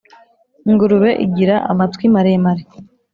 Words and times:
Ingurube 0.69 1.09
igira 1.25 1.55
amatwi 1.71 2.05
maremare 2.13 2.63